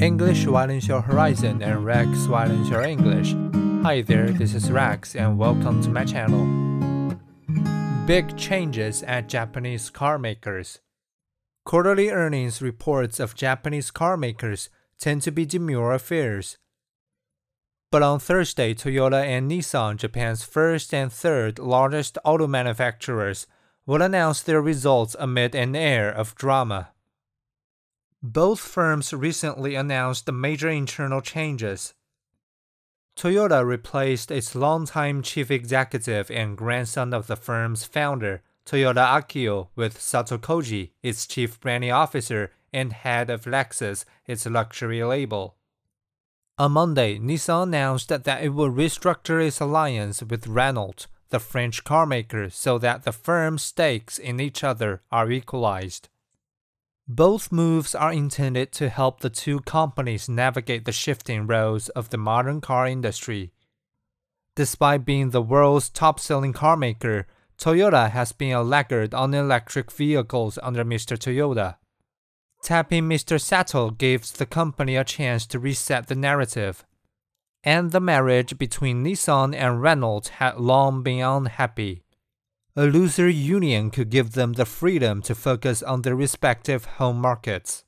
[0.00, 3.34] English widens your horizon and Rex widens your English.
[3.84, 7.16] Hi there, this is Rex and welcome to my channel.
[8.06, 10.80] Big changes at Japanese car makers.
[11.64, 16.56] Quarterly earnings reports of Japanese car makers tend to be demure affairs.
[17.92, 23.46] But on Thursday, Toyota and Nissan, Japan's first and third largest auto manufacturers,
[23.86, 26.88] will announce their results amid an air of drama.
[28.22, 31.92] Both firms recently announced major internal changes.
[33.16, 40.00] Toyota replaced its longtime chief executive and grandson of the firm's founder, Toyoda Akio, with
[40.00, 45.56] Sato Koji, its chief branding officer and head of Lexus, its luxury label.
[46.58, 52.52] On Monday, Nissan announced that it will restructure its alliance with Renault, the French carmaker,
[52.52, 56.08] so that the firm's stakes in each other are equalized.
[57.08, 62.16] Both moves are intended to help the two companies navigate the shifting roads of the
[62.16, 63.52] modern car industry.
[64.54, 67.26] Despite being the world's top selling car maker,
[67.58, 71.18] Toyota has been a laggard on electric vehicles under Mr.
[71.18, 71.76] Toyoda.
[72.62, 73.40] Tapping Mr.
[73.40, 76.84] Sato gives the company a chance to reset the narrative.
[77.64, 82.04] And the marriage between Nissan and Renault had long been unhappy.
[82.74, 87.84] A looser union could give them the freedom to focus on their respective home markets.